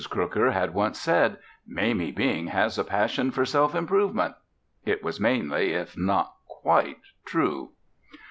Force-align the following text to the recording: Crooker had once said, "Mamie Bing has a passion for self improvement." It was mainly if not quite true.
Crooker 0.09 0.49
had 0.49 0.73
once 0.73 0.99
said, 0.99 1.37
"Mamie 1.67 2.11
Bing 2.11 2.47
has 2.47 2.79
a 2.79 2.83
passion 2.83 3.29
for 3.29 3.45
self 3.45 3.75
improvement." 3.75 4.33
It 4.83 5.03
was 5.03 5.19
mainly 5.19 5.73
if 5.73 5.95
not 5.95 6.33
quite 6.47 6.97
true. 7.23 7.73